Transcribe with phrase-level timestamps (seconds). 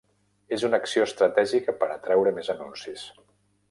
[0.57, 3.09] És una acció estratègica per atreure més anuncis.